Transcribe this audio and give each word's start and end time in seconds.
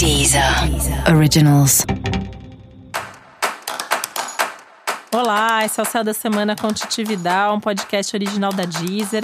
Deezer 0.00 0.42
Originals. 1.14 1.84
Olá, 5.14 5.62
esse 5.62 5.78
é 5.78 5.82
o 5.82 5.84
Céu 5.84 6.02
da 6.02 6.14
Semana 6.14 6.56
com 6.56 6.72
Titividade, 6.72 7.54
um 7.54 7.60
podcast 7.60 8.16
original 8.16 8.50
da 8.50 8.64
Deezer. 8.64 9.22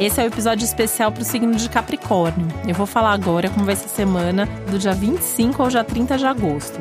Esse 0.00 0.20
é 0.20 0.24
o 0.24 0.26
episódio 0.26 0.64
especial 0.64 1.12
para 1.12 1.22
o 1.22 1.24
signo 1.24 1.54
de 1.54 1.68
Capricórnio. 1.68 2.48
Eu 2.66 2.74
vou 2.74 2.86
falar 2.86 3.12
agora 3.12 3.48
como 3.48 3.64
vai 3.64 3.76
ser 3.76 3.84
a 3.84 3.88
semana 3.88 4.46
do 4.68 4.76
dia 4.76 4.92
25 4.92 5.62
ao 5.62 5.68
dia 5.68 5.84
30 5.84 6.18
de 6.18 6.26
agosto. 6.26 6.80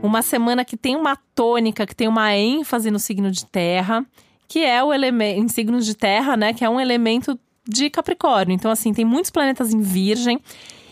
Uma 0.00 0.22
semana 0.22 0.64
que 0.64 0.76
tem 0.76 0.94
uma 0.94 1.18
tônica, 1.34 1.84
que 1.88 1.96
tem 1.96 2.06
uma 2.06 2.32
ênfase 2.36 2.88
no 2.88 3.00
signo 3.00 3.32
de 3.32 3.44
terra 3.46 4.06
que 4.48 4.64
é 4.64 4.82
o 4.82 4.92
elemento 4.92 5.40
em 5.40 5.48
signos 5.48 5.84
de 5.84 5.94
terra, 5.94 6.36
né, 6.36 6.52
que 6.52 6.64
é 6.64 6.70
um 6.70 6.80
elemento 6.80 7.38
de 7.68 7.90
Capricórnio. 7.90 8.54
Então 8.54 8.70
assim, 8.70 8.92
tem 8.92 9.04
muitos 9.04 9.30
planetas 9.30 9.72
em 9.72 9.80
Virgem. 9.80 10.40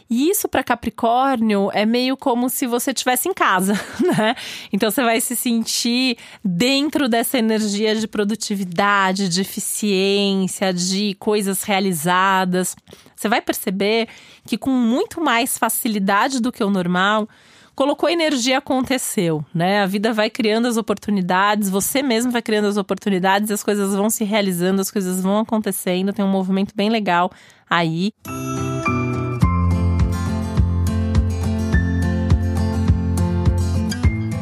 E 0.09 0.29
isso 0.29 0.49
para 0.49 0.62
Capricórnio 0.62 1.71
é 1.73 1.87
meio 1.87 2.17
como 2.17 2.51
se 2.51 2.67
você 2.67 2.91
estivesse 2.91 3.29
em 3.29 3.33
casa, 3.33 3.73
né? 4.17 4.37
Então 4.73 4.91
você 4.91 5.03
vai 5.03 5.21
se 5.21 5.35
sentir 5.35 6.19
dentro 6.45 7.09
dessa 7.09 7.39
energia 7.39 7.97
de 7.97 8.07
produtividade, 8.07 9.29
de 9.29 9.41
eficiência, 9.41 10.75
de 10.75 11.15
coisas 11.19 11.62
realizadas. 11.62 12.77
Você 13.17 13.29
vai 13.29 13.41
perceber 13.41 14.09
que 14.47 14.59
com 14.59 14.71
muito 14.71 15.23
mais 15.23 15.57
facilidade 15.57 16.41
do 16.41 16.53
que 16.53 16.62
o 16.62 16.71
normal, 16.71 17.27
colocou 17.74 18.09
energia, 18.09 18.59
aconteceu, 18.59 19.45
né? 19.52 19.83
A 19.83 19.87
vida 19.87 20.12
vai 20.12 20.30
criando 20.30 20.66
as 20.66 20.77
oportunidades, 20.77 21.69
você 21.69 22.02
mesmo 22.02 22.30
vai 22.30 22.41
criando 22.41 22.66
as 22.66 22.77
oportunidades, 22.77 23.50
as 23.50 23.62
coisas 23.62 23.95
vão 23.95 24.09
se 24.09 24.24
realizando, 24.24 24.80
as 24.80 24.91
coisas 24.91 25.20
vão 25.20 25.38
acontecendo, 25.38 26.12
tem 26.12 26.24
um 26.24 26.30
movimento 26.30 26.74
bem 26.74 26.88
legal 26.88 27.30
aí. 27.69 28.12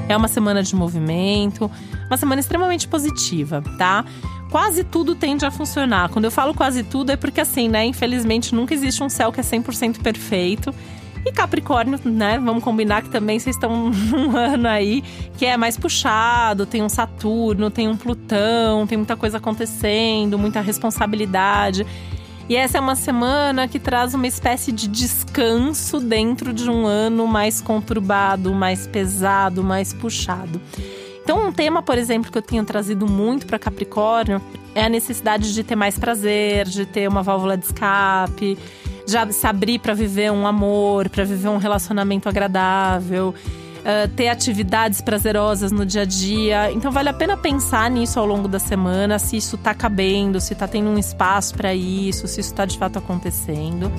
É 0.08 0.16
uma 0.16 0.28
semana 0.28 0.62
de 0.62 0.76
movimento, 0.76 1.70
uma 2.06 2.18
semana 2.18 2.40
extremamente 2.40 2.86
positiva, 2.86 3.62
tá? 3.78 4.04
Quase 4.50 4.84
tudo 4.84 5.14
tende 5.14 5.46
a 5.46 5.50
funcionar. 5.50 6.10
Quando 6.10 6.26
eu 6.26 6.30
falo 6.30 6.52
quase 6.52 6.82
tudo 6.82 7.10
é 7.10 7.16
porque 7.16 7.40
assim, 7.40 7.66
né, 7.70 7.86
infelizmente 7.86 8.54
nunca 8.54 8.74
existe 8.74 9.02
um 9.02 9.08
céu 9.08 9.32
que 9.32 9.40
é 9.40 9.42
100% 9.42 10.02
perfeito. 10.02 10.74
E 11.24 11.30
Capricórnio, 11.30 12.00
né? 12.04 12.38
Vamos 12.38 12.64
combinar 12.64 13.02
que 13.02 13.10
também 13.10 13.38
vocês 13.38 13.54
estão 13.54 13.90
num 14.10 14.36
ano 14.36 14.68
aí 14.68 15.02
que 15.38 15.46
é 15.46 15.56
mais 15.56 15.76
puxado, 15.76 16.66
tem 16.66 16.82
um 16.82 16.88
Saturno, 16.88 17.70
tem 17.70 17.88
um 17.88 17.96
Plutão, 17.96 18.86
tem 18.86 18.98
muita 18.98 19.16
coisa 19.16 19.38
acontecendo, 19.38 20.38
muita 20.38 20.60
responsabilidade. 20.60 21.86
E 22.48 22.56
essa 22.56 22.76
é 22.76 22.80
uma 22.80 22.96
semana 22.96 23.68
que 23.68 23.78
traz 23.78 24.14
uma 24.14 24.26
espécie 24.26 24.72
de 24.72 24.88
descanso 24.88 26.00
dentro 26.00 26.52
de 26.52 26.68
um 26.68 26.86
ano 26.86 27.26
mais 27.26 27.60
conturbado, 27.60 28.52
mais 28.52 28.86
pesado, 28.86 29.62
mais 29.62 29.92
puxado. 29.92 30.60
Então, 31.22 31.46
um 31.46 31.52
tema, 31.52 31.82
por 31.82 31.96
exemplo, 31.96 32.32
que 32.32 32.38
eu 32.38 32.42
tenho 32.42 32.64
trazido 32.64 33.06
muito 33.06 33.46
para 33.46 33.58
Capricórnio 33.58 34.42
é 34.74 34.84
a 34.84 34.88
necessidade 34.88 35.54
de 35.54 35.62
ter 35.62 35.76
mais 35.76 35.96
prazer, 35.96 36.66
de 36.66 36.84
ter 36.84 37.08
uma 37.08 37.22
válvula 37.22 37.56
de 37.56 37.64
escape, 37.64 38.58
já 39.06 39.30
se 39.30 39.46
abrir 39.46 39.78
para 39.78 39.94
viver 39.94 40.30
um 40.30 40.46
amor, 40.46 41.08
para 41.08 41.24
viver 41.24 41.48
um 41.48 41.56
relacionamento 41.56 42.28
agradável. 42.28 43.34
Uh, 43.82 44.06
ter 44.14 44.28
atividades 44.28 45.00
prazerosas 45.00 45.72
no 45.72 45.84
dia 45.84 46.02
a 46.02 46.04
dia. 46.04 46.70
Então 46.70 46.92
vale 46.92 47.08
a 47.08 47.12
pena 47.12 47.36
pensar 47.36 47.90
nisso 47.90 48.20
ao 48.20 48.24
longo 48.24 48.46
da 48.46 48.60
semana, 48.60 49.18
se 49.18 49.36
isso 49.36 49.56
está 49.56 49.74
cabendo, 49.74 50.40
se 50.40 50.52
está 50.52 50.68
tendo 50.68 50.88
um 50.88 50.98
espaço 50.98 51.52
para 51.56 51.74
isso, 51.74 52.28
se 52.28 52.40
isso 52.40 52.50
está 52.50 52.64
de 52.64 52.78
fato 52.78 53.00
acontecendo. 53.00 53.90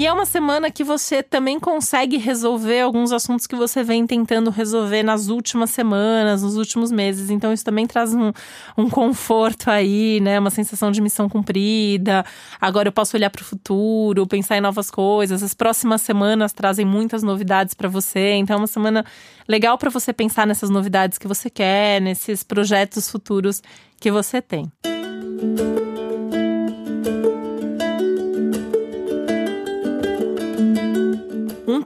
E 0.00 0.06
é 0.06 0.12
uma 0.14 0.24
semana 0.24 0.70
que 0.70 0.82
você 0.82 1.22
também 1.22 1.60
consegue 1.60 2.16
resolver 2.16 2.80
alguns 2.80 3.12
assuntos 3.12 3.46
que 3.46 3.54
você 3.54 3.82
vem 3.82 4.06
tentando 4.06 4.50
resolver 4.50 5.02
nas 5.02 5.28
últimas 5.28 5.68
semanas, 5.68 6.42
nos 6.42 6.56
últimos 6.56 6.90
meses. 6.90 7.28
Então, 7.28 7.52
isso 7.52 7.62
também 7.62 7.86
traz 7.86 8.14
um, 8.14 8.32
um 8.78 8.88
conforto 8.88 9.70
aí, 9.70 10.18
né? 10.22 10.38
Uma 10.38 10.48
sensação 10.48 10.90
de 10.90 11.02
missão 11.02 11.28
cumprida. 11.28 12.24
Agora 12.58 12.88
eu 12.88 12.92
posso 12.92 13.14
olhar 13.14 13.28
para 13.28 13.42
o 13.42 13.44
futuro, 13.44 14.26
pensar 14.26 14.56
em 14.56 14.62
novas 14.62 14.90
coisas. 14.90 15.42
As 15.42 15.52
próximas 15.52 16.00
semanas 16.00 16.54
trazem 16.54 16.86
muitas 16.86 17.22
novidades 17.22 17.74
para 17.74 17.86
você. 17.86 18.36
Então, 18.36 18.54
é 18.54 18.58
uma 18.58 18.66
semana 18.66 19.04
legal 19.46 19.76
para 19.76 19.90
você 19.90 20.14
pensar 20.14 20.46
nessas 20.46 20.70
novidades 20.70 21.18
que 21.18 21.28
você 21.28 21.50
quer, 21.50 22.00
nesses 22.00 22.42
projetos 22.42 23.10
futuros 23.10 23.62
que 24.00 24.10
você 24.10 24.40
tem. 24.40 24.72
Música 24.82 25.79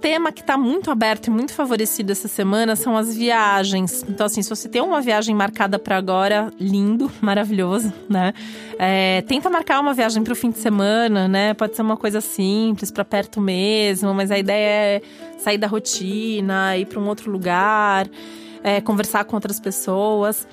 tema 0.05 0.31
que 0.31 0.43
está 0.43 0.59
muito 0.59 0.91
aberto 0.91 1.29
e 1.29 1.31
muito 1.31 1.55
favorecido 1.55 2.13
essa 2.13 2.29
semana 2.29 2.77
são 2.77 2.95
as 2.95 3.17
viagens. 3.17 4.05
Então, 4.07 4.27
assim, 4.27 4.43
se 4.43 4.51
você 4.51 4.69
tem 4.69 4.83
uma 4.83 5.01
viagem 5.01 5.35
marcada 5.35 5.79
para 5.79 5.97
agora, 5.97 6.53
lindo, 6.61 7.11
maravilhoso, 7.23 7.91
né? 8.07 8.35
É, 8.79 9.23
tenta 9.23 9.49
marcar 9.49 9.81
uma 9.81 9.95
viagem 9.95 10.23
para 10.23 10.35
o 10.35 10.37
fim 10.37 10.51
de 10.51 10.59
semana, 10.59 11.27
né? 11.27 11.55
Pode 11.55 11.75
ser 11.75 11.81
uma 11.81 11.97
coisa 11.97 12.21
simples, 12.21 12.91
para 12.91 13.03
perto 13.03 13.41
mesmo, 13.41 14.13
mas 14.13 14.31
a 14.31 14.39
ideia 14.39 14.99
é 14.99 15.03
sair 15.39 15.57
da 15.57 15.67
rotina, 15.67 16.77
ir 16.77 16.85
para 16.85 17.01
um 17.01 17.09
outro 17.09 17.31
lugar, 17.31 18.07
é, 18.63 18.83
conversar 18.83 19.25
com 19.25 19.35
outras 19.37 19.59
pessoas. 19.59 20.47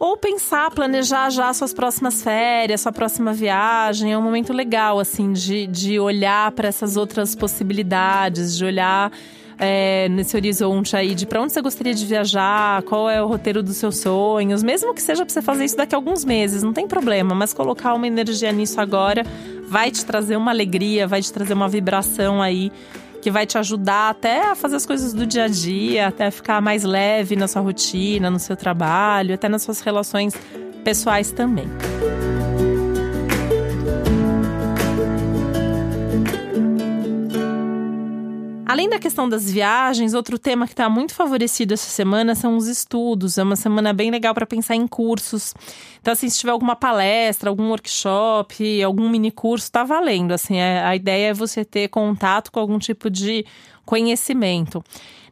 Ou 0.00 0.16
pensar, 0.16 0.70
planejar 0.70 1.28
já 1.28 1.52
suas 1.52 1.74
próximas 1.74 2.22
férias, 2.22 2.80
sua 2.80 2.90
próxima 2.90 3.34
viagem. 3.34 4.14
É 4.14 4.16
um 4.16 4.22
momento 4.22 4.50
legal, 4.50 4.98
assim, 4.98 5.30
de, 5.34 5.66
de 5.66 6.00
olhar 6.00 6.50
para 6.52 6.68
essas 6.68 6.96
outras 6.96 7.34
possibilidades, 7.34 8.56
de 8.56 8.64
olhar 8.64 9.12
é, 9.58 10.08
nesse 10.08 10.34
horizonte 10.34 10.96
aí 10.96 11.14
de 11.14 11.26
para 11.26 11.42
onde 11.42 11.52
você 11.52 11.60
gostaria 11.60 11.92
de 11.92 12.06
viajar, 12.06 12.82
qual 12.84 13.10
é 13.10 13.22
o 13.22 13.26
roteiro 13.26 13.62
dos 13.62 13.76
seus 13.76 13.98
sonhos, 13.98 14.62
mesmo 14.62 14.94
que 14.94 15.02
seja 15.02 15.22
para 15.22 15.34
você 15.34 15.42
fazer 15.42 15.66
isso 15.66 15.76
daqui 15.76 15.94
a 15.94 15.98
alguns 15.98 16.24
meses, 16.24 16.62
não 16.62 16.72
tem 16.72 16.88
problema, 16.88 17.34
mas 17.34 17.52
colocar 17.52 17.92
uma 17.92 18.06
energia 18.06 18.50
nisso 18.52 18.80
agora 18.80 19.22
vai 19.68 19.90
te 19.90 20.02
trazer 20.02 20.36
uma 20.36 20.50
alegria, 20.50 21.06
vai 21.06 21.20
te 21.20 21.30
trazer 21.30 21.52
uma 21.52 21.68
vibração 21.68 22.40
aí 22.40 22.72
que 23.20 23.30
vai 23.30 23.46
te 23.46 23.58
ajudar 23.58 24.10
até 24.10 24.50
a 24.50 24.54
fazer 24.54 24.76
as 24.76 24.86
coisas 24.86 25.12
do 25.12 25.26
dia 25.26 25.44
a 25.44 25.48
dia, 25.48 26.08
até 26.08 26.30
ficar 26.30 26.60
mais 26.60 26.84
leve 26.84 27.36
na 27.36 27.46
sua 27.46 27.62
rotina, 27.62 28.30
no 28.30 28.38
seu 28.38 28.56
trabalho, 28.56 29.34
até 29.34 29.48
nas 29.48 29.62
suas 29.62 29.80
relações 29.80 30.34
pessoais 30.82 31.30
também. 31.30 31.68
Além 38.70 38.88
da 38.88 39.00
questão 39.00 39.28
das 39.28 39.50
viagens, 39.50 40.14
outro 40.14 40.38
tema 40.38 40.64
que 40.64 40.72
está 40.74 40.88
muito 40.88 41.12
favorecido 41.12 41.74
essa 41.74 41.90
semana 41.90 42.36
são 42.36 42.56
os 42.56 42.68
estudos. 42.68 43.36
É 43.36 43.42
uma 43.42 43.56
semana 43.56 43.92
bem 43.92 44.12
legal 44.12 44.32
para 44.32 44.46
pensar 44.46 44.76
em 44.76 44.86
cursos. 44.86 45.52
Então, 46.00 46.12
assim, 46.12 46.30
se 46.30 46.38
tiver 46.38 46.52
alguma 46.52 46.76
palestra, 46.76 47.50
algum 47.50 47.70
workshop, 47.70 48.80
algum 48.84 49.08
mini 49.08 49.32
curso, 49.32 49.64
está 49.64 49.82
valendo. 49.82 50.30
Assim, 50.30 50.58
é, 50.58 50.84
a 50.84 50.94
ideia 50.94 51.30
é 51.30 51.34
você 51.34 51.64
ter 51.64 51.88
contato 51.88 52.52
com 52.52 52.60
algum 52.60 52.78
tipo 52.78 53.10
de 53.10 53.44
conhecimento. 53.90 54.84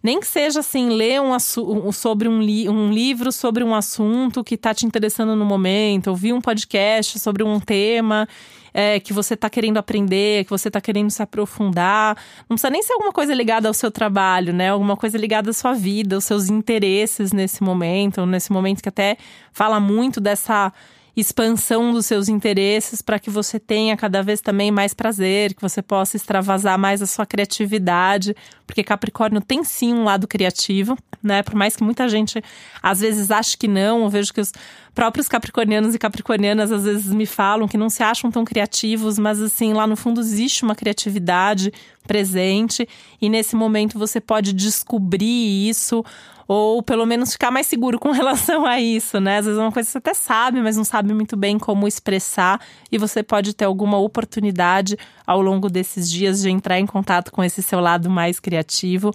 Nem 0.02 0.18
que 0.18 0.26
seja 0.26 0.60
assim, 0.60 0.88
ler 0.88 1.20
um, 1.20 1.92
sobre 1.92 2.28
um, 2.28 2.42
li 2.42 2.68
um 2.68 2.90
livro 2.90 3.30
sobre 3.30 3.62
um 3.62 3.72
assunto 3.72 4.42
que 4.42 4.56
está 4.56 4.74
te 4.74 4.84
interessando 4.84 5.36
no 5.36 5.44
momento, 5.44 6.08
ouvir 6.08 6.32
um 6.32 6.40
podcast 6.40 7.20
sobre 7.20 7.44
um 7.44 7.60
tema 7.60 8.28
é, 8.74 8.98
que 8.98 9.12
você 9.12 9.34
está 9.34 9.48
querendo 9.48 9.76
aprender, 9.76 10.44
que 10.44 10.50
você 10.50 10.68
está 10.68 10.80
querendo 10.80 11.10
se 11.10 11.22
aprofundar. 11.22 12.16
Não 12.48 12.56
precisa 12.56 12.70
nem 12.70 12.82
ser 12.82 12.94
alguma 12.94 13.12
coisa 13.12 13.32
ligada 13.32 13.68
ao 13.68 13.74
seu 13.74 13.92
trabalho, 13.92 14.52
né? 14.52 14.70
Alguma 14.70 14.96
coisa 14.96 15.16
ligada 15.16 15.50
à 15.50 15.52
sua 15.52 15.72
vida, 15.72 16.16
aos 16.16 16.24
seus 16.24 16.48
interesses 16.48 17.32
nesse 17.32 17.62
momento, 17.62 18.26
nesse 18.26 18.52
momento 18.52 18.82
que 18.82 18.88
até 18.88 19.16
fala 19.52 19.78
muito 19.78 20.20
dessa 20.20 20.72
expansão 21.20 21.92
dos 21.92 22.06
seus 22.06 22.28
interesses 22.28 23.02
para 23.02 23.18
que 23.18 23.28
você 23.28 23.58
tenha 23.58 23.96
cada 23.96 24.22
vez 24.22 24.40
também 24.40 24.70
mais 24.70 24.94
prazer, 24.94 25.52
que 25.52 25.60
você 25.60 25.82
possa 25.82 26.16
extravasar 26.16 26.78
mais 26.78 27.02
a 27.02 27.06
sua 27.06 27.26
criatividade, 27.26 28.36
porque 28.64 28.84
Capricórnio 28.84 29.40
tem 29.40 29.64
sim 29.64 29.92
um 29.92 30.04
lado 30.04 30.28
criativo, 30.28 30.96
né? 31.20 31.42
Por 31.42 31.56
mais 31.56 31.74
que 31.74 31.82
muita 31.82 32.08
gente 32.08 32.40
às 32.80 33.00
vezes 33.00 33.32
ache 33.32 33.56
que 33.56 33.66
não, 33.66 34.04
eu 34.04 34.08
vejo 34.08 34.32
que 34.32 34.40
os 34.40 34.52
próprios 34.94 35.26
capricornianos 35.26 35.92
e 35.92 35.98
capricornianas 35.98 36.70
às 36.70 36.84
vezes 36.84 37.12
me 37.12 37.26
falam 37.26 37.66
que 37.66 37.76
não 37.76 37.90
se 37.90 38.02
acham 38.02 38.30
tão 38.30 38.44
criativos, 38.44 39.18
mas 39.18 39.42
assim, 39.42 39.72
lá 39.72 39.88
no 39.88 39.96
fundo 39.96 40.20
existe 40.20 40.62
uma 40.62 40.76
criatividade 40.76 41.72
presente 42.06 42.88
e 43.20 43.28
nesse 43.28 43.56
momento 43.56 43.98
você 43.98 44.20
pode 44.20 44.52
descobrir 44.52 45.68
isso 45.68 46.04
ou 46.48 46.82
pelo 46.82 47.04
menos 47.04 47.32
ficar 47.32 47.50
mais 47.50 47.66
seguro 47.66 47.98
com 47.98 48.10
relação 48.10 48.64
a 48.64 48.80
isso, 48.80 49.20
né? 49.20 49.36
Às 49.36 49.44
vezes 49.44 49.60
é 49.60 49.62
uma 49.62 49.70
coisa 49.70 49.86
que 49.86 49.92
você 49.92 49.98
até 49.98 50.14
sabe, 50.14 50.62
mas 50.62 50.78
não 50.78 50.84
sabe 50.84 51.12
muito 51.12 51.36
bem 51.36 51.58
como 51.58 51.86
expressar, 51.86 52.58
e 52.90 52.96
você 52.96 53.22
pode 53.22 53.52
ter 53.54 53.66
alguma 53.66 53.98
oportunidade 53.98 54.96
ao 55.26 55.42
longo 55.42 55.68
desses 55.68 56.10
dias 56.10 56.40
de 56.40 56.48
entrar 56.48 56.80
em 56.80 56.86
contato 56.86 57.30
com 57.30 57.44
esse 57.44 57.62
seu 57.62 57.80
lado 57.80 58.08
mais 58.08 58.40
criativo 58.40 59.12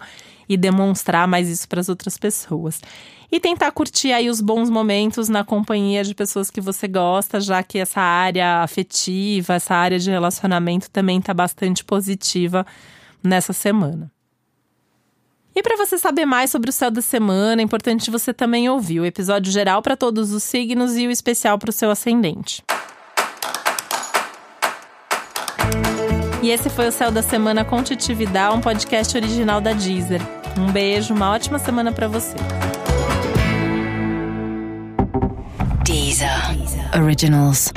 e 0.48 0.56
demonstrar 0.56 1.26
mais 1.26 1.48
isso 1.48 1.68
para 1.68 1.80
as 1.80 1.88
outras 1.88 2.16
pessoas. 2.16 2.80
E 3.32 3.40
tentar 3.40 3.72
curtir 3.72 4.12
aí 4.12 4.30
os 4.30 4.40
bons 4.40 4.70
momentos 4.70 5.28
na 5.28 5.42
companhia 5.42 6.04
de 6.04 6.14
pessoas 6.14 6.50
que 6.50 6.60
você 6.60 6.86
gosta, 6.86 7.40
já 7.40 7.64
que 7.64 7.78
essa 7.78 8.00
área 8.00 8.62
afetiva, 8.62 9.54
essa 9.54 9.74
área 9.74 9.98
de 9.98 10.08
relacionamento 10.08 10.88
também 10.88 11.18
está 11.18 11.34
bastante 11.34 11.82
positiva 11.82 12.64
nessa 13.24 13.52
semana. 13.52 14.13
E 15.56 15.62
para 15.62 15.76
você 15.76 15.96
saber 15.96 16.26
mais 16.26 16.50
sobre 16.50 16.70
o 16.70 16.72
céu 16.72 16.90
da 16.90 17.00
semana, 17.00 17.62
é 17.62 17.64
importante 17.64 18.10
você 18.10 18.34
também 18.34 18.68
ouvir 18.68 18.98
o 18.98 19.06
episódio 19.06 19.52
geral 19.52 19.80
para 19.80 19.96
todos 19.96 20.32
os 20.32 20.42
signos 20.42 20.96
e 20.96 21.06
o 21.06 21.10
especial 21.10 21.58
para 21.58 21.70
o 21.70 21.72
seu 21.72 21.90
ascendente. 21.90 22.64
E 26.42 26.50
esse 26.50 26.68
foi 26.68 26.88
o 26.88 26.92
Céu 26.92 27.10
da 27.10 27.22
Semana 27.22 27.64
com 27.64 27.82
Titividade, 27.82 28.54
um 28.54 28.60
podcast 28.60 29.16
original 29.16 29.60
da 29.60 29.72
Deezer. 29.72 30.20
Um 30.58 30.70
beijo, 30.70 31.14
uma 31.14 31.30
ótima 31.30 31.58
semana 31.58 31.90
para 31.90 32.06
você. 32.06 32.36
Deezer. 35.84 36.28
Originals. 37.00 37.72